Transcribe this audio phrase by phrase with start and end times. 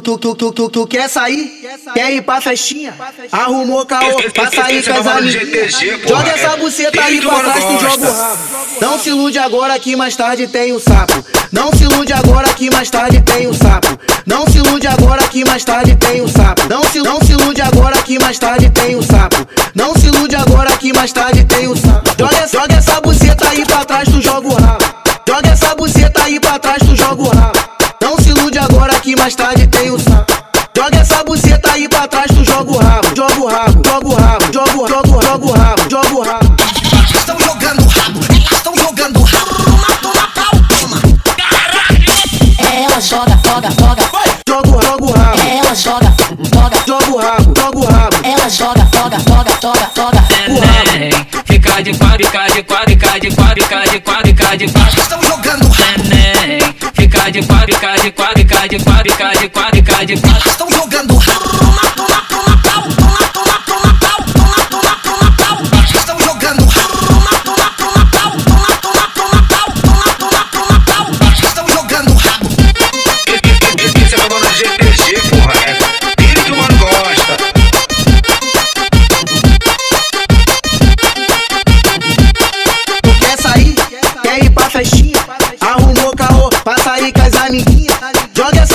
[0.00, 1.62] tu, tu, tu, tu, tu, tu quer sair?
[1.94, 2.94] Quer ir pra festinha?
[3.32, 6.08] Arrumou caô pra sair com.
[6.08, 8.38] Joga essa buceta ali pra trás que joga o rabo.
[8.80, 11.24] Não se ilude agora que mais tarde tem o sapo.
[11.52, 13.98] Não se ilude agora que mais tarde tem o sapo.
[14.26, 16.68] Não se ilude agora que mais tarde tem o sapo.
[16.68, 19.46] Não se, não se ilude agora que mais tarde tem o sapo.
[19.74, 22.10] Não se ilude agora que mais tarde tem o sapo.
[22.18, 24.84] Joga, joga essa buceta aí pra trás, tu joga o rabo.
[25.26, 27.58] Joga essa buceta aí pra trás, tu joga o rabo.
[28.00, 29.57] Não se ilude agora que mais tarde
[42.98, 44.02] Ela joga, joga, joga.
[44.48, 46.16] Joga o joga o rabo, Ela joga,
[46.52, 46.82] joga.
[46.84, 48.16] joga o rabo, joga o rabo.
[48.24, 50.28] Ela joga, joga, joga, joga, joga.
[50.48, 54.68] Neném, fica de quatro, fica de quatro, fica de quatro, fica de quatro, fica de
[54.72, 55.00] quatro.
[55.00, 59.76] Estão jogando rabo, fica de quatro, fica de quatro, fica de quatro, fica de quatro,
[59.76, 60.50] fica de quatro.
[60.50, 61.87] estão jogando rabo.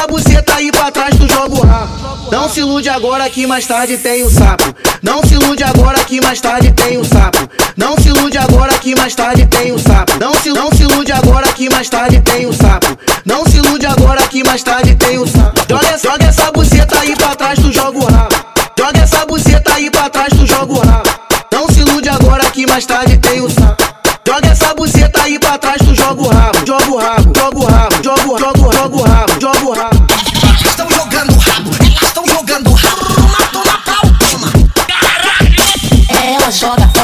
[0.00, 2.30] Essa buceta aí pra trás, tu joga o rabo.
[2.32, 4.74] Não se ilude agora que mais tarde tem o sapo.
[5.02, 7.46] Não se ilude agora que mais tarde tem o sapo.
[7.76, 10.18] Não se ilude agora que mais tarde tem o sapo.
[10.18, 12.98] Não se, não se ilude agora que mais tarde tem o sapo.
[13.26, 15.60] Não se ilude agora que mais tarde tem o sapo.
[15.68, 18.34] Joga, joga essa buceta aí pra trás, tu joga o rabo.
[18.78, 21.10] Joga essa buceta aí pra trás, tu joga o rabo.
[21.52, 23.84] Não se ilude agora que mais tarde tem o sapo.
[24.26, 25.94] Joga essa buceta aí pra trás, tu.
[25.94, 26.66] Joga o rabo,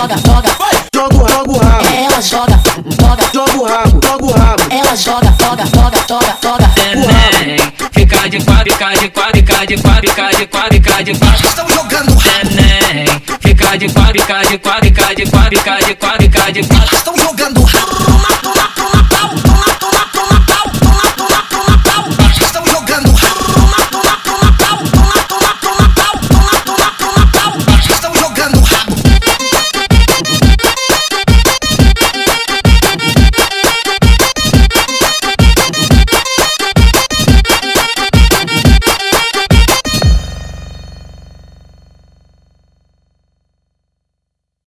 [0.06, 0.86] joga, joga, joga.
[0.94, 2.60] Joga o joga o rabo, Ela joga,
[3.00, 3.30] joga.
[3.34, 4.62] joga o rabo, joga o rabo.
[4.70, 6.74] Ela joga, joga, joga, joga, joga.
[6.94, 11.14] Neném, fica de quatro, fica de quatro, fica de quatro, fica de quatro, fica de
[11.18, 11.48] quatro.
[11.48, 12.50] Estão jogando rabo.
[12.50, 13.06] Neném,
[13.40, 16.96] fica de quatro, fica de quatro, fica de quatro, fica de quatro, fica de quatro.
[16.96, 18.15] Estão jogando rabo.